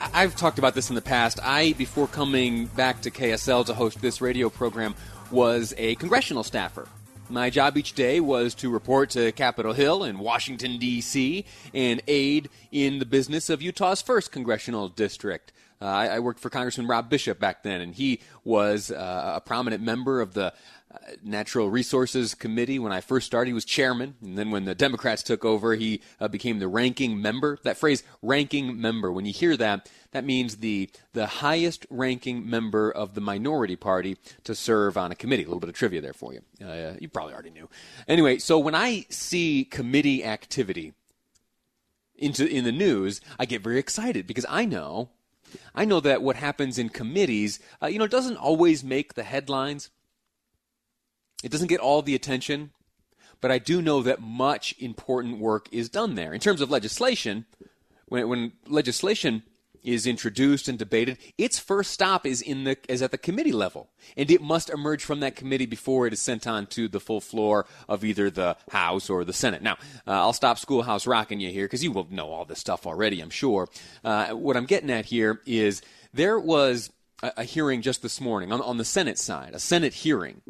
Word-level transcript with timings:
I've 0.00 0.34
talked 0.34 0.58
about 0.58 0.74
this 0.74 0.88
in 0.88 0.94
the 0.94 1.02
past. 1.02 1.38
I, 1.42 1.74
before 1.74 2.06
coming 2.06 2.66
back 2.66 3.02
to 3.02 3.10
KSL 3.10 3.66
to 3.66 3.74
host 3.74 4.00
this 4.00 4.22
radio 4.22 4.48
program, 4.48 4.94
was 5.30 5.74
a 5.76 5.94
congressional 5.96 6.42
staffer. 6.42 6.88
My 7.28 7.50
job 7.50 7.76
each 7.76 7.92
day 7.92 8.18
was 8.18 8.54
to 8.56 8.70
report 8.70 9.10
to 9.10 9.30
Capitol 9.32 9.74
Hill 9.74 10.02
in 10.04 10.18
Washington, 10.18 10.78
D.C., 10.78 11.44
and 11.74 12.00
aid 12.08 12.48
in 12.72 12.98
the 12.98 13.04
business 13.04 13.50
of 13.50 13.60
Utah's 13.60 14.00
first 14.00 14.32
congressional 14.32 14.88
district. 14.88 15.52
Uh, 15.82 15.86
I, 15.86 16.06
I, 16.08 16.18
worked 16.18 16.40
for 16.40 16.50
Congressman 16.50 16.86
Rob 16.86 17.08
Bishop 17.08 17.38
back 17.38 17.62
then, 17.62 17.80
and 17.80 17.94
he 17.94 18.20
was 18.44 18.90
uh, 18.90 19.32
a 19.36 19.40
prominent 19.40 19.82
member 19.82 20.20
of 20.20 20.34
the 20.34 20.52
uh, 20.92 20.98
Natural 21.22 21.70
Resources 21.70 22.34
Committee. 22.34 22.78
When 22.78 22.92
I 22.92 23.00
first 23.00 23.26
started, 23.26 23.48
he 23.48 23.54
was 23.54 23.64
chairman, 23.64 24.14
and 24.20 24.36
then 24.36 24.50
when 24.50 24.66
the 24.66 24.74
Democrats 24.74 25.22
took 25.22 25.42
over, 25.42 25.74
he 25.76 26.02
uh, 26.20 26.28
became 26.28 26.58
the 26.58 26.68
ranking 26.68 27.22
member. 27.22 27.58
That 27.62 27.78
phrase, 27.78 28.02
ranking 28.20 28.78
member, 28.78 29.10
when 29.10 29.24
you 29.24 29.32
hear 29.32 29.56
that, 29.56 29.90
that 30.12 30.24
means 30.24 30.56
the 30.56 30.90
the 31.14 31.26
highest 31.26 31.86
ranking 31.88 32.48
member 32.48 32.90
of 32.90 33.14
the 33.14 33.22
minority 33.22 33.76
party 33.76 34.18
to 34.44 34.54
serve 34.54 34.98
on 34.98 35.10
a 35.10 35.14
committee. 35.14 35.44
A 35.44 35.46
little 35.46 35.60
bit 35.60 35.70
of 35.70 35.76
trivia 35.76 36.02
there 36.02 36.12
for 36.12 36.34
you. 36.34 36.40
Uh, 36.62 36.96
you 37.00 37.08
probably 37.08 37.32
already 37.32 37.50
knew. 37.50 37.70
Anyway, 38.06 38.36
so 38.36 38.58
when 38.58 38.74
I 38.74 39.06
see 39.08 39.64
committee 39.64 40.24
activity 40.24 40.92
into 42.16 42.46
in 42.46 42.64
the 42.64 42.72
news, 42.72 43.22
I 43.38 43.46
get 43.46 43.62
very 43.62 43.78
excited 43.78 44.26
because 44.26 44.44
I 44.46 44.66
know 44.66 45.08
I 45.74 45.84
know 45.84 46.00
that 46.00 46.22
what 46.22 46.36
happens 46.36 46.78
in 46.78 46.88
committees, 46.88 47.60
uh, 47.82 47.86
you 47.86 47.98
know, 47.98 48.06
doesn't 48.06 48.36
always 48.36 48.84
make 48.84 49.14
the 49.14 49.22
headlines. 49.22 49.90
It 51.42 51.50
doesn't 51.50 51.68
get 51.68 51.80
all 51.80 52.02
the 52.02 52.14
attention, 52.14 52.72
but 53.40 53.50
I 53.50 53.58
do 53.58 53.80
know 53.80 54.02
that 54.02 54.20
much 54.20 54.74
important 54.78 55.38
work 55.38 55.68
is 55.72 55.88
done 55.88 56.14
there. 56.14 56.32
In 56.32 56.40
terms 56.40 56.60
of 56.60 56.70
legislation, 56.70 57.46
when, 58.06 58.28
when 58.28 58.52
legislation 58.66 59.42
is 59.82 60.06
introduced 60.06 60.68
and 60.68 60.78
debated, 60.78 61.18
its 61.38 61.58
first 61.58 61.90
stop 61.90 62.26
is 62.26 62.42
in 62.42 62.64
the 62.64 62.76
is 62.88 63.02
at 63.02 63.10
the 63.10 63.18
committee 63.18 63.52
level, 63.52 63.88
and 64.16 64.30
it 64.30 64.42
must 64.42 64.70
emerge 64.70 65.04
from 65.04 65.20
that 65.20 65.36
committee 65.36 65.66
before 65.66 66.06
it 66.06 66.12
is 66.12 66.20
sent 66.20 66.46
on 66.46 66.66
to 66.66 66.88
the 66.88 67.00
full 67.00 67.20
floor 67.20 67.66
of 67.88 68.04
either 68.04 68.30
the 68.30 68.56
House 68.70 69.10
or 69.10 69.24
the 69.24 69.32
Senate. 69.32 69.62
Now, 69.62 69.74
uh, 70.06 70.12
I'll 70.12 70.32
stop 70.32 70.58
Schoolhouse 70.58 71.06
rocking 71.06 71.40
you 71.40 71.50
here 71.50 71.64
because 71.64 71.84
you 71.84 71.92
will 71.92 72.06
know 72.10 72.30
all 72.30 72.44
this 72.44 72.58
stuff 72.58 72.86
already, 72.86 73.20
I'm 73.20 73.30
sure. 73.30 73.68
Uh, 74.04 74.28
what 74.28 74.56
I'm 74.56 74.66
getting 74.66 74.90
at 74.90 75.06
here 75.06 75.40
is 75.46 75.82
there 76.12 76.38
was 76.38 76.90
a, 77.22 77.32
a 77.38 77.44
hearing 77.44 77.82
just 77.82 78.02
this 78.02 78.20
morning 78.20 78.52
on, 78.52 78.60
on 78.60 78.78
the 78.78 78.84
Senate 78.84 79.18
side, 79.18 79.54
a 79.54 79.58
Senate 79.58 79.94
hearing, 79.94 80.42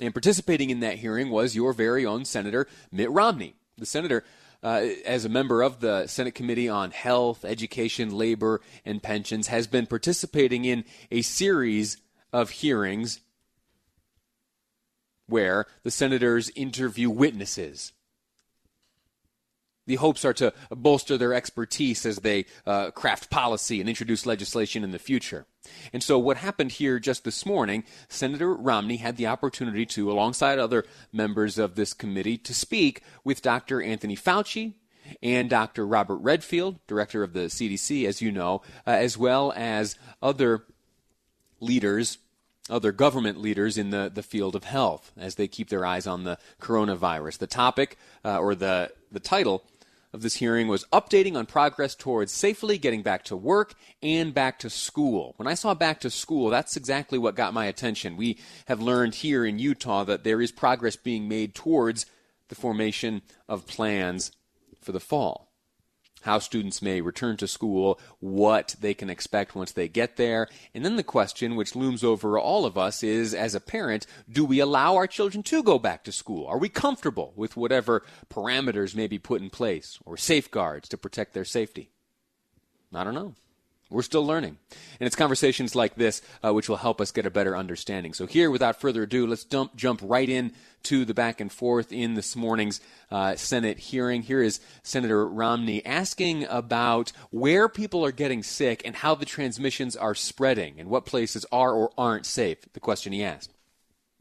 and 0.00 0.14
participating 0.14 0.70
in 0.70 0.80
that 0.80 0.98
hearing 0.98 1.30
was 1.30 1.54
your 1.54 1.72
very 1.72 2.06
own 2.06 2.24
Senator 2.24 2.66
Mitt 2.90 3.10
Romney, 3.10 3.54
the 3.76 3.86
senator 3.86 4.24
uh, 4.62 4.86
as 5.04 5.24
a 5.24 5.28
member 5.28 5.62
of 5.62 5.80
the 5.80 6.06
Senate 6.06 6.34
Committee 6.34 6.68
on 6.68 6.90
Health, 6.90 7.44
Education, 7.44 8.16
Labor, 8.16 8.60
and 8.84 9.02
Pensions, 9.02 9.48
has 9.48 9.66
been 9.66 9.86
participating 9.86 10.64
in 10.64 10.84
a 11.10 11.22
series 11.22 11.98
of 12.32 12.50
hearings 12.50 13.20
where 15.26 15.66
the 15.82 15.90
senators 15.90 16.50
interview 16.54 17.10
witnesses 17.10 17.92
the 19.86 19.96
hopes 19.96 20.24
are 20.24 20.32
to 20.34 20.52
bolster 20.70 21.18
their 21.18 21.34
expertise 21.34 22.06
as 22.06 22.18
they 22.18 22.46
uh, 22.66 22.90
craft 22.90 23.30
policy 23.30 23.80
and 23.80 23.88
introduce 23.88 24.26
legislation 24.26 24.84
in 24.84 24.90
the 24.90 24.98
future. 24.98 25.46
And 25.92 26.02
so, 26.02 26.18
what 26.18 26.36
happened 26.36 26.72
here 26.72 26.98
just 26.98 27.24
this 27.24 27.46
morning, 27.46 27.84
Senator 28.08 28.54
Romney 28.54 28.96
had 28.96 29.16
the 29.16 29.26
opportunity 29.26 29.86
to, 29.86 30.10
alongside 30.10 30.58
other 30.58 30.84
members 31.12 31.58
of 31.58 31.74
this 31.74 31.94
committee, 31.94 32.36
to 32.38 32.54
speak 32.54 33.02
with 33.24 33.42
Dr. 33.42 33.82
Anthony 33.82 34.16
Fauci 34.16 34.74
and 35.22 35.50
Dr. 35.50 35.86
Robert 35.86 36.16
Redfield, 36.16 36.78
director 36.86 37.22
of 37.22 37.32
the 37.32 37.46
CDC, 37.46 38.06
as 38.06 38.20
you 38.20 38.32
know, 38.32 38.62
uh, 38.86 38.90
as 38.90 39.16
well 39.16 39.52
as 39.56 39.96
other 40.20 40.64
leaders 41.60 42.18
other 42.70 42.92
government 42.92 43.40
leaders 43.40 43.76
in 43.76 43.90
the, 43.90 44.10
the 44.12 44.22
field 44.22 44.54
of 44.54 44.64
health 44.64 45.12
as 45.16 45.34
they 45.34 45.48
keep 45.48 45.68
their 45.68 45.84
eyes 45.84 46.06
on 46.06 46.24
the 46.24 46.38
coronavirus. 46.60 47.38
The 47.38 47.46
topic 47.46 47.98
uh, 48.24 48.38
or 48.38 48.54
the, 48.54 48.92
the 49.10 49.20
title 49.20 49.64
of 50.12 50.22
this 50.22 50.36
hearing 50.36 50.68
was 50.68 50.84
updating 50.92 51.36
on 51.36 51.46
progress 51.46 51.94
towards 51.94 52.32
safely 52.32 52.78
getting 52.78 53.02
back 53.02 53.24
to 53.24 53.36
work 53.36 53.74
and 54.02 54.34
back 54.34 54.58
to 54.58 54.70
school. 54.70 55.34
When 55.36 55.48
I 55.48 55.54
saw 55.54 55.74
back 55.74 56.00
to 56.00 56.10
school, 56.10 56.50
that's 56.50 56.76
exactly 56.76 57.18
what 57.18 57.36
got 57.36 57.54
my 57.54 57.66
attention. 57.66 58.16
We 58.16 58.38
have 58.66 58.80
learned 58.80 59.16
here 59.16 59.44
in 59.44 59.58
Utah 59.58 60.04
that 60.04 60.24
there 60.24 60.40
is 60.40 60.52
progress 60.52 60.96
being 60.96 61.28
made 61.28 61.54
towards 61.54 62.06
the 62.48 62.54
formation 62.54 63.22
of 63.48 63.66
plans 63.66 64.32
for 64.80 64.92
the 64.92 65.00
fall 65.00 65.51
how 66.22 66.38
students 66.38 66.82
may 66.82 67.00
return 67.00 67.36
to 67.38 67.46
school, 67.46 68.00
what 68.20 68.74
they 68.80 68.94
can 68.94 69.10
expect 69.10 69.54
once 69.54 69.72
they 69.72 69.88
get 69.88 70.16
there. 70.16 70.48
And 70.74 70.84
then 70.84 70.96
the 70.96 71.02
question, 71.02 71.56
which 71.56 71.76
looms 71.76 72.02
over 72.02 72.38
all 72.38 72.64
of 72.64 72.78
us, 72.78 73.02
is 73.02 73.34
as 73.34 73.54
a 73.54 73.60
parent, 73.60 74.06
do 74.30 74.44
we 74.44 74.60
allow 74.60 74.96
our 74.96 75.06
children 75.06 75.42
to 75.44 75.62
go 75.62 75.78
back 75.78 76.04
to 76.04 76.12
school? 76.12 76.46
Are 76.46 76.58
we 76.58 76.68
comfortable 76.68 77.32
with 77.36 77.56
whatever 77.56 78.04
parameters 78.32 78.94
may 78.94 79.06
be 79.06 79.18
put 79.18 79.42
in 79.42 79.50
place 79.50 79.98
or 80.04 80.16
safeguards 80.16 80.88
to 80.88 80.98
protect 80.98 81.34
their 81.34 81.44
safety? 81.44 81.90
I 82.94 83.04
don't 83.04 83.14
know. 83.14 83.34
We're 83.92 84.02
still 84.02 84.26
learning. 84.26 84.58
And 84.98 85.06
it's 85.06 85.16
conversations 85.16 85.74
like 85.74 85.94
this 85.94 86.22
uh, 86.42 86.52
which 86.52 86.68
will 86.68 86.76
help 86.76 87.00
us 87.00 87.10
get 87.10 87.26
a 87.26 87.30
better 87.30 87.56
understanding. 87.56 88.14
So, 88.14 88.26
here, 88.26 88.50
without 88.50 88.80
further 88.80 89.02
ado, 89.02 89.26
let's 89.26 89.44
dump, 89.44 89.76
jump 89.76 90.00
right 90.02 90.28
in 90.28 90.52
to 90.84 91.04
the 91.04 91.14
back 91.14 91.40
and 91.40 91.52
forth 91.52 91.92
in 91.92 92.14
this 92.14 92.34
morning's 92.34 92.80
uh, 93.10 93.36
Senate 93.36 93.78
hearing. 93.78 94.22
Here 94.22 94.42
is 94.42 94.60
Senator 94.82 95.28
Romney 95.28 95.84
asking 95.84 96.44
about 96.44 97.12
where 97.30 97.68
people 97.68 98.04
are 98.04 98.12
getting 98.12 98.42
sick 98.42 98.82
and 98.84 98.96
how 98.96 99.14
the 99.14 99.26
transmissions 99.26 99.96
are 99.96 100.14
spreading 100.14 100.80
and 100.80 100.88
what 100.88 101.06
places 101.06 101.46
are 101.52 101.72
or 101.72 101.92
aren't 101.96 102.26
safe. 102.26 102.58
The 102.72 102.80
question 102.80 103.12
he 103.12 103.22
asked. 103.22 103.52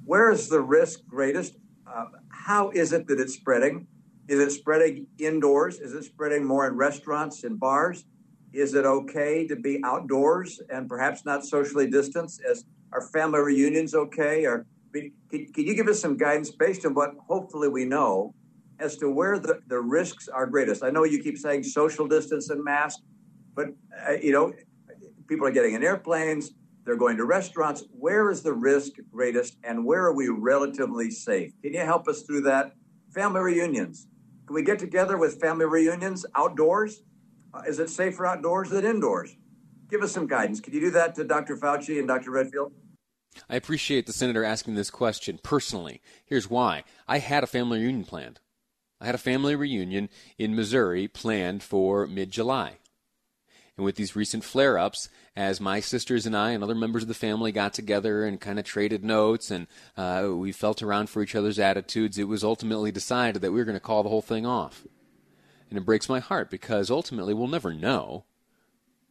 Where 0.03 0.31
is 0.31 0.49
the 0.49 0.61
risk 0.61 1.05
greatest? 1.07 1.55
Uh, 1.87 2.05
how 2.29 2.69
is 2.71 2.93
it 2.93 3.07
that 3.07 3.19
it's 3.19 3.33
spreading? 3.33 3.87
Is 4.27 4.39
it 4.39 4.51
spreading 4.51 5.07
indoors? 5.19 5.79
Is 5.79 5.93
it 5.93 6.03
spreading 6.03 6.45
more 6.45 6.67
in 6.67 6.75
restaurants 6.75 7.43
and 7.43 7.59
bars? 7.59 8.05
Is 8.53 8.73
it 8.73 8.85
okay 8.85 9.47
to 9.47 9.55
be 9.55 9.81
outdoors 9.83 10.61
and 10.69 10.89
perhaps 10.89 11.25
not 11.25 11.45
socially 11.45 11.89
distanced? 11.89 12.41
As 12.49 12.65
our 12.91 13.01
family 13.01 13.39
reunions 13.39 13.95
okay? 13.95 14.45
Or 14.45 14.65
can, 14.93 15.11
can 15.29 15.65
you 15.65 15.73
give 15.73 15.87
us 15.87 16.01
some 16.01 16.17
guidance 16.17 16.51
based 16.51 16.85
on 16.85 16.93
what 16.93 17.11
hopefully 17.27 17.69
we 17.69 17.85
know 17.85 18.33
as 18.79 18.97
to 18.97 19.09
where 19.09 19.39
the, 19.39 19.59
the 19.67 19.79
risks 19.79 20.27
are 20.27 20.45
greatest? 20.45 20.83
I 20.83 20.89
know 20.89 21.05
you 21.05 21.23
keep 21.23 21.37
saying 21.37 21.63
social 21.63 22.07
distance 22.07 22.49
and 22.49 22.63
mask, 22.63 22.99
but 23.55 23.67
uh, 24.07 24.13
you 24.13 24.33
know, 24.33 24.53
people 25.27 25.47
are 25.47 25.51
getting 25.51 25.73
in 25.73 25.83
airplanes, 25.83 26.51
they're 26.83 26.97
going 26.97 27.15
to 27.17 27.25
restaurants. 27.25 27.83
Where 27.91 28.31
is 28.31 28.41
the 28.41 28.53
risk 28.53 28.93
greatest, 29.11 29.57
and 29.63 29.85
where 29.85 30.03
are 30.03 30.13
we 30.13 30.27
relatively 30.29 31.11
safe? 31.11 31.53
Can 31.61 31.73
you 31.73 31.81
help 31.81 32.07
us 32.07 32.23
through 32.23 32.41
that? 32.41 32.73
Family 33.13 33.41
reunions. 33.41 34.07
Can 34.47 34.55
we 34.55 34.63
get 34.63 34.79
together 34.79 35.17
with 35.17 35.39
family 35.39 35.65
reunions 35.65 36.25
outdoors? 36.35 37.03
Is 37.67 37.79
it 37.79 37.89
safer 37.89 38.25
outdoors 38.25 38.69
than 38.69 38.85
indoors? 38.85 39.35
Give 39.89 40.01
us 40.01 40.11
some 40.11 40.27
guidance. 40.27 40.59
Can 40.59 40.73
you 40.73 40.79
do 40.79 40.91
that 40.91 41.15
to 41.15 41.23
Dr. 41.23 41.57
Fauci 41.57 41.99
and 41.99 42.07
Dr. 42.07 42.31
Redfield? 42.31 42.71
I 43.49 43.55
appreciate 43.55 44.05
the 44.05 44.13
senator 44.13 44.43
asking 44.43 44.75
this 44.75 44.89
question 44.89 45.39
personally. 45.41 46.01
Here's 46.25 46.49
why. 46.49 46.83
I 47.07 47.19
had 47.19 47.43
a 47.43 47.47
family 47.47 47.79
reunion 47.79 48.05
planned. 48.05 48.39
I 48.99 49.05
had 49.05 49.15
a 49.15 49.19
family 49.19 49.55
reunion 49.55 50.09
in 50.37 50.55
Missouri 50.55 51.07
planned 51.07 51.63
for 51.63 52.07
mid 52.07 52.31
July. 52.31 52.77
And 53.77 53.85
with 53.85 53.95
these 53.95 54.15
recent 54.15 54.43
flare 54.43 54.77
ups, 54.77 55.09
as 55.35 55.61
my 55.61 55.79
sisters 55.79 56.25
and 56.25 56.35
I 56.35 56.51
and 56.51 56.63
other 56.63 56.75
members 56.75 57.03
of 57.03 57.07
the 57.07 57.13
family 57.13 57.51
got 57.51 57.73
together 57.73 58.25
and 58.25 58.39
kind 58.39 58.59
of 58.59 58.65
traded 58.65 59.03
notes 59.03 59.49
and 59.49 59.67
uh, 59.97 60.27
we 60.31 60.51
felt 60.51 60.83
around 60.83 61.09
for 61.09 61.23
each 61.23 61.35
other's 61.35 61.57
attitudes, 61.57 62.17
it 62.17 62.27
was 62.27 62.43
ultimately 62.43 62.91
decided 62.91 63.41
that 63.41 63.51
we 63.51 63.59
were 63.59 63.65
going 63.65 63.75
to 63.75 63.79
call 63.79 64.03
the 64.03 64.09
whole 64.09 64.21
thing 64.21 64.45
off. 64.45 64.85
And 65.71 65.79
it 65.79 65.85
breaks 65.85 66.09
my 66.09 66.19
heart 66.19 66.51
because 66.51 66.91
ultimately 66.91 67.33
we'll 67.33 67.47
never 67.47 67.73
know. 67.73 68.25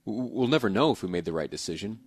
We'll 0.05 0.47
never 0.47 0.71
know 0.71 0.93
if 0.93 1.03
we 1.03 1.09
made 1.09 1.25
the 1.25 1.33
right 1.33 1.51
decision. 1.51 2.01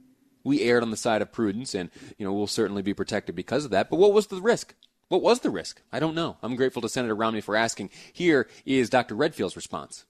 We 0.44 0.62
erred 0.62 0.84
on 0.84 0.92
the 0.92 0.98
side 0.98 1.22
of 1.22 1.32
prudence, 1.32 1.74
and 1.74 1.90
you 2.18 2.26
know 2.26 2.34
we'll 2.34 2.48
certainly 2.48 2.82
be 2.82 2.94
protected 2.94 3.36
because 3.36 3.66
of 3.66 3.72
that. 3.72 3.90
But 3.90 3.98
what 3.98 4.14
was 4.14 4.28
the 4.28 4.42
risk? 4.42 4.76
What 5.08 5.22
was 5.22 5.40
the 5.40 5.50
risk? 5.50 5.82
I 5.92 6.00
don't 6.00 6.16
know. 6.16 6.38
I'm 6.42 6.56
grateful 6.56 6.82
to 6.82 6.90
Senator 6.90 7.16
Romney 7.16 7.42
for 7.42 7.56
asking. 7.56 7.90
Here 8.12 8.48
is 8.66 8.90
Dr. 8.90 9.16
Redfield's 9.16 9.56
response. 9.56 10.06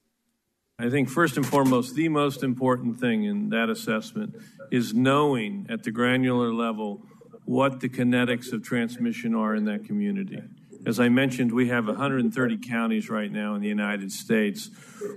I 0.79 0.89
think 0.89 1.07
first 1.07 1.37
and 1.37 1.45
foremost, 1.45 1.95
the 1.95 2.09
most 2.09 2.43
important 2.43 2.99
thing 2.99 3.23
in 3.23 3.49
that 3.49 3.69
assessment 3.69 4.35
is 4.71 4.93
knowing 4.93 5.67
at 5.69 5.83
the 5.83 5.91
granular 5.91 6.53
level 6.53 7.05
what 7.45 7.79
the 7.79 7.89
kinetics 7.89 8.51
of 8.51 8.63
transmission 8.63 9.35
are 9.35 9.55
in 9.55 9.65
that 9.65 9.85
community. 9.85 10.41
As 10.85 10.99
I 10.99 11.07
mentioned, 11.07 11.53
we 11.53 11.69
have 11.69 11.87
130 11.87 12.57
counties 12.57 13.09
right 13.09 13.31
now 13.31 13.55
in 13.55 13.61
the 13.61 13.67
United 13.67 14.11
States 14.11 14.69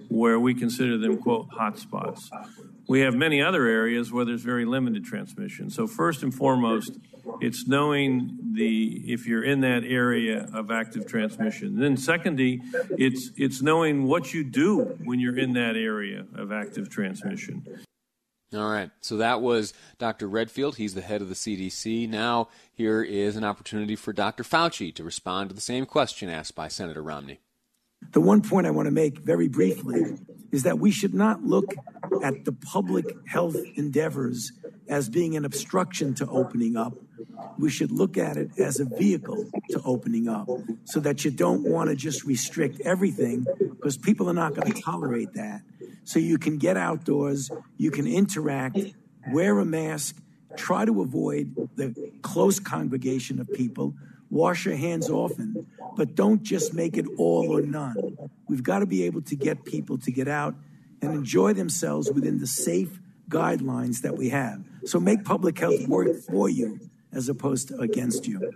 where 0.08 0.38
we 0.38 0.54
consider 0.54 0.96
them, 0.96 1.18
quote, 1.18 1.50
hotspots. 1.50 2.28
We 2.88 3.00
have 3.00 3.14
many 3.14 3.42
other 3.42 3.66
areas 3.66 4.12
where 4.12 4.24
there's 4.24 4.42
very 4.42 4.64
limited 4.64 5.04
transmission. 5.04 5.70
So, 5.70 5.88
first 5.88 6.22
and 6.22 6.32
foremost, 6.32 6.98
it's 7.40 7.66
knowing 7.66 8.38
the 8.52 9.02
if 9.12 9.26
you're 9.26 9.42
in 9.42 9.60
that 9.62 9.82
area 9.84 10.48
of 10.54 10.70
active 10.70 11.08
transmission. 11.08 11.80
Then, 11.80 11.96
secondly, 11.96 12.62
it's 12.90 13.30
it's 13.36 13.60
knowing 13.60 14.04
what 14.04 14.32
you 14.32 14.44
do 14.44 14.96
when 15.04 15.18
you're 15.18 15.38
in 15.38 15.54
that 15.54 15.76
area 15.76 16.26
of 16.36 16.52
active 16.52 16.88
transmission. 16.88 17.85
All 18.56 18.70
right. 18.70 18.90
So 19.00 19.18
that 19.18 19.40
was 19.40 19.74
Dr. 19.98 20.28
Redfield. 20.28 20.76
He's 20.76 20.94
the 20.94 21.02
head 21.02 21.22
of 21.22 21.28
the 21.28 21.34
CDC. 21.34 22.08
Now, 22.08 22.48
here 22.72 23.02
is 23.02 23.36
an 23.36 23.44
opportunity 23.44 23.96
for 23.96 24.12
Dr. 24.12 24.42
Fauci 24.42 24.94
to 24.94 25.04
respond 25.04 25.50
to 25.50 25.54
the 25.54 25.60
same 25.60 25.86
question 25.86 26.28
asked 26.28 26.54
by 26.54 26.68
Senator 26.68 27.02
Romney. 27.02 27.40
The 28.12 28.20
one 28.20 28.42
point 28.42 28.66
I 28.66 28.70
want 28.70 28.86
to 28.86 28.92
make 28.92 29.18
very 29.18 29.48
briefly 29.48 30.18
is 30.52 30.62
that 30.62 30.78
we 30.78 30.90
should 30.90 31.14
not 31.14 31.42
look 31.42 31.74
at 32.22 32.44
the 32.44 32.52
public 32.52 33.06
health 33.26 33.56
endeavors 33.74 34.52
as 34.88 35.08
being 35.08 35.36
an 35.36 35.44
obstruction 35.44 36.14
to 36.14 36.26
opening 36.28 36.76
up. 36.76 36.94
We 37.58 37.70
should 37.70 37.90
look 37.90 38.16
at 38.16 38.36
it 38.36 38.50
as 38.58 38.78
a 38.80 38.84
vehicle 38.84 39.50
to 39.70 39.82
opening 39.84 40.28
up 40.28 40.48
so 40.84 41.00
that 41.00 41.24
you 41.24 41.30
don't 41.30 41.62
want 41.62 41.90
to 41.90 41.96
just 41.96 42.24
restrict 42.24 42.80
everything 42.80 43.46
because 43.58 43.96
people 43.96 44.30
are 44.30 44.34
not 44.34 44.54
going 44.54 44.72
to 44.72 44.80
tolerate 44.80 45.32
that. 45.34 45.62
So 46.06 46.20
you 46.20 46.38
can 46.38 46.56
get 46.56 46.76
outdoors, 46.76 47.50
you 47.78 47.90
can 47.90 48.06
interact, 48.06 48.78
wear 49.32 49.58
a 49.58 49.64
mask, 49.64 50.16
try 50.56 50.84
to 50.84 51.02
avoid 51.02 51.68
the 51.74 52.12
close 52.22 52.60
congregation 52.60 53.40
of 53.40 53.52
people, 53.52 53.92
wash 54.30 54.64
your 54.64 54.76
hands 54.76 55.10
often, 55.10 55.66
but 55.96 56.14
don't 56.14 56.44
just 56.44 56.72
make 56.72 56.96
it 56.96 57.06
all 57.18 57.50
or 57.50 57.60
none. 57.60 58.16
We've 58.48 58.62
got 58.62 58.78
to 58.78 58.86
be 58.86 59.02
able 59.02 59.22
to 59.22 59.34
get 59.34 59.64
people 59.64 59.98
to 59.98 60.12
get 60.12 60.28
out 60.28 60.54
and 61.02 61.12
enjoy 61.12 61.54
themselves 61.54 62.08
within 62.12 62.38
the 62.38 62.46
safe 62.46 63.00
guidelines 63.28 64.02
that 64.02 64.16
we 64.16 64.28
have. 64.28 64.62
So 64.84 65.00
make 65.00 65.24
public 65.24 65.58
health 65.58 65.88
work 65.88 66.16
for 66.30 66.48
you 66.48 66.78
as 67.12 67.28
opposed 67.28 67.68
to 67.68 67.80
against 67.80 68.28
you. 68.28 68.52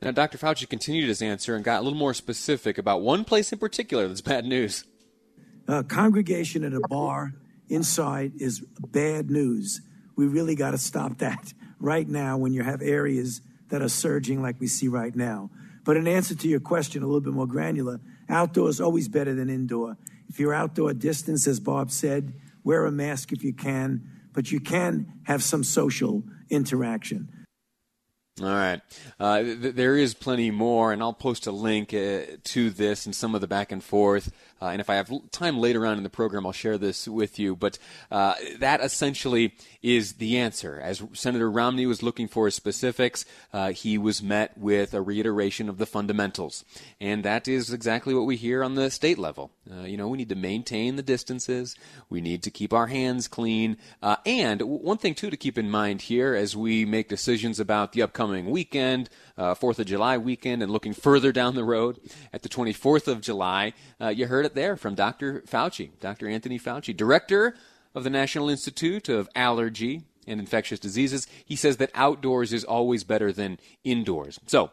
Now, 0.00 0.10
Dr. 0.10 0.38
Fauci 0.38 0.66
continued 0.66 1.08
his 1.08 1.20
answer 1.20 1.54
and 1.54 1.62
got 1.62 1.80
a 1.80 1.82
little 1.82 1.98
more 1.98 2.14
specific 2.14 2.78
about 2.78 3.02
one 3.02 3.24
place 3.24 3.52
in 3.52 3.58
particular 3.58 4.08
that's 4.08 4.22
bad 4.22 4.46
news. 4.46 4.84
A 5.68 5.84
congregation 5.84 6.64
at 6.64 6.72
a 6.72 6.80
bar 6.80 7.34
inside 7.68 8.32
is 8.38 8.60
bad 8.80 9.30
news. 9.30 9.80
We 10.16 10.26
really 10.26 10.54
got 10.54 10.72
to 10.72 10.78
stop 10.78 11.18
that 11.18 11.52
right 11.80 12.08
now 12.08 12.36
when 12.36 12.52
you 12.52 12.62
have 12.62 12.82
areas 12.82 13.40
that 13.68 13.82
are 13.82 13.88
surging 13.88 14.42
like 14.42 14.60
we 14.60 14.66
see 14.66 14.88
right 14.88 15.14
now. 15.14 15.50
But 15.84 15.96
in 15.96 16.06
answer 16.06 16.34
to 16.34 16.48
your 16.48 16.60
question, 16.60 17.02
a 17.02 17.06
little 17.06 17.20
bit 17.20 17.32
more 17.32 17.46
granular, 17.46 18.00
outdoor 18.28 18.68
is 18.68 18.80
always 18.80 19.08
better 19.08 19.34
than 19.34 19.50
indoor. 19.50 19.96
If 20.28 20.38
you're 20.38 20.54
outdoor 20.54 20.94
distance, 20.94 21.46
as 21.46 21.58
Bob 21.58 21.90
said, 21.90 22.34
wear 22.64 22.86
a 22.86 22.92
mask 22.92 23.32
if 23.32 23.42
you 23.42 23.52
can, 23.52 24.08
but 24.32 24.52
you 24.52 24.60
can 24.60 25.20
have 25.24 25.42
some 25.42 25.64
social 25.64 26.22
interaction. 26.50 27.28
All 28.40 28.46
right. 28.46 28.80
Uh, 29.20 29.42
th- 29.42 29.74
there 29.74 29.96
is 29.96 30.14
plenty 30.14 30.50
more, 30.50 30.92
and 30.92 31.02
I'll 31.02 31.12
post 31.12 31.46
a 31.46 31.52
link 31.52 31.92
uh, 31.92 32.22
to 32.44 32.70
this 32.70 33.04
and 33.04 33.14
some 33.14 33.34
of 33.34 33.42
the 33.42 33.46
back 33.46 33.70
and 33.70 33.84
forth. 33.84 34.32
Uh, 34.62 34.68
and 34.68 34.80
if 34.80 34.88
I 34.88 34.94
have 34.94 35.10
time 35.32 35.58
later 35.58 35.84
on 35.84 35.96
in 35.96 36.04
the 36.04 36.08
program, 36.08 36.46
I'll 36.46 36.52
share 36.52 36.78
this 36.78 37.08
with 37.08 37.36
you. 37.36 37.56
But 37.56 37.78
uh, 38.12 38.34
that 38.58 38.80
essentially 38.80 39.54
is 39.82 40.14
the 40.14 40.38
answer. 40.38 40.80
As 40.80 41.02
Senator 41.14 41.50
Romney 41.50 41.84
was 41.84 42.00
looking 42.00 42.28
for 42.28 42.48
specifics, 42.50 43.24
uh, 43.52 43.72
he 43.72 43.98
was 43.98 44.22
met 44.22 44.56
with 44.56 44.94
a 44.94 45.02
reiteration 45.02 45.68
of 45.68 45.78
the 45.78 45.86
fundamentals. 45.86 46.64
And 47.00 47.24
that 47.24 47.48
is 47.48 47.72
exactly 47.72 48.14
what 48.14 48.24
we 48.24 48.36
hear 48.36 48.62
on 48.62 48.76
the 48.76 48.88
state 48.92 49.18
level. 49.18 49.50
Uh, 49.68 49.82
you 49.82 49.96
know, 49.96 50.06
we 50.06 50.18
need 50.18 50.28
to 50.28 50.36
maintain 50.36 50.94
the 50.94 51.02
distances, 51.02 51.74
we 52.08 52.20
need 52.20 52.44
to 52.44 52.50
keep 52.50 52.72
our 52.72 52.86
hands 52.86 53.26
clean. 53.26 53.78
and 54.24 54.62
one 54.62 54.98
thing, 54.98 55.16
too, 55.16 55.30
to 55.30 55.36
keep 55.36 55.58
in 55.58 55.70
mind 55.70 56.02
here 56.02 56.36
as 56.36 56.56
we 56.56 56.84
make 56.84 57.08
decisions 57.08 57.58
about 57.58 57.92
the 57.92 58.02
upcoming 58.02 58.48
weekend, 58.48 59.10
uh, 59.36 59.54
Fourth 59.54 59.80
of 59.80 59.86
July 59.86 60.18
weekend, 60.18 60.62
and 60.62 60.70
looking 60.70 60.92
further 60.92 61.32
down 61.32 61.56
the 61.56 61.64
road 61.64 61.98
at 62.32 62.42
the 62.42 62.48
24th 62.48 63.08
of 63.08 63.20
July, 63.20 63.72
uh, 64.00 64.08
you 64.08 64.26
heard 64.26 64.46
it 64.46 64.51
there 64.54 64.76
from 64.76 64.94
Dr. 64.94 65.42
Fauci, 65.42 65.90
Dr. 66.00 66.28
Anthony 66.28 66.58
Fauci, 66.58 66.96
director 66.96 67.54
of 67.94 68.04
the 68.04 68.10
National 68.10 68.48
Institute 68.48 69.08
of 69.08 69.28
Allergy 69.34 70.02
and 70.26 70.40
Infectious 70.40 70.78
Diseases. 70.78 71.26
He 71.44 71.56
says 71.56 71.78
that 71.78 71.90
outdoors 71.94 72.52
is 72.52 72.64
always 72.64 73.04
better 73.04 73.32
than 73.32 73.58
indoors. 73.84 74.38
So, 74.46 74.70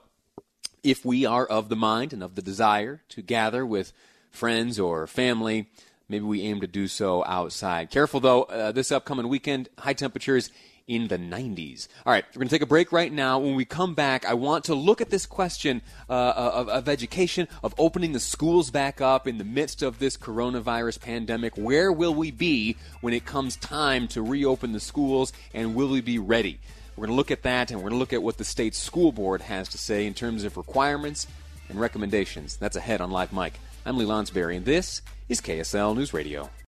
if 0.83 1.03
we 1.03 1.25
are 1.25 1.45
of 1.45 1.69
the 1.69 1.75
mind 1.75 2.13
and 2.13 2.23
of 2.23 2.35
the 2.35 2.41
desire 2.41 3.01
to 3.09 3.21
gather 3.21 3.65
with 3.65 3.91
friends 4.31 4.79
or 4.79 5.07
family, 5.07 5.67
maybe 6.07 6.23
we 6.23 6.41
aim 6.41 6.61
to 6.61 6.67
do 6.67 6.87
so 6.87 7.23
outside. 7.25 7.91
Careful 7.91 8.19
though, 8.19 8.43
uh, 8.43 8.71
this 8.71 8.91
upcoming 8.91 9.27
weekend, 9.27 9.69
high 9.77 9.93
temperatures 9.93 10.49
in 10.89 11.07
the 11.07 11.17
90s. 11.17 11.87
All 12.05 12.11
right, 12.11 12.25
we're 12.29 12.39
going 12.39 12.49
to 12.49 12.55
take 12.55 12.63
a 12.63 12.65
break 12.65 12.91
right 12.91 13.13
now. 13.13 13.37
When 13.39 13.53
we 13.53 13.63
come 13.63 13.93
back, 13.93 14.25
I 14.25 14.33
want 14.33 14.65
to 14.65 14.75
look 14.75 14.99
at 14.99 15.11
this 15.11 15.27
question 15.27 15.83
uh, 16.09 16.33
of, 16.35 16.67
of 16.67 16.89
education, 16.89 17.47
of 17.63 17.75
opening 17.77 18.11
the 18.11 18.19
schools 18.19 18.71
back 18.71 18.99
up 18.99 19.27
in 19.27 19.37
the 19.37 19.43
midst 19.43 19.83
of 19.83 19.99
this 19.99 20.17
coronavirus 20.17 20.99
pandemic. 20.99 21.55
Where 21.55 21.91
will 21.91 22.15
we 22.15 22.31
be 22.31 22.75
when 23.01 23.13
it 23.13 23.23
comes 23.23 23.55
time 23.55 24.07
to 24.09 24.23
reopen 24.23 24.73
the 24.73 24.79
schools, 24.79 25.31
and 25.53 25.75
will 25.75 25.89
we 25.89 26.01
be 26.01 26.17
ready? 26.17 26.59
We're 26.95 27.05
going 27.05 27.13
to 27.13 27.17
look 27.17 27.31
at 27.31 27.43
that, 27.43 27.69
and 27.69 27.79
we're 27.79 27.89
going 27.89 27.93
to 27.93 27.99
look 27.99 28.13
at 28.13 28.23
what 28.23 28.37
the 28.37 28.43
state 28.43 28.73
school 28.73 29.11
board 29.11 29.41
has 29.43 29.69
to 29.69 29.77
say 29.77 30.07
in 30.07 30.15
terms 30.15 30.43
of 30.43 30.57
requirements 30.57 31.27
and 31.69 31.79
recommendations. 31.79 32.57
That's 32.57 32.75
ahead 32.75 32.99
on 32.99 33.11
Live 33.11 33.31
Mic. 33.31 33.53
I'm 33.85 33.95
Lee 33.95 34.05
Lonsberry, 34.05 34.57
and 34.57 34.65
this 34.65 35.03
is 35.29 35.39
KSL 35.39 35.95
News 35.95 36.15
Radio. 36.15 36.49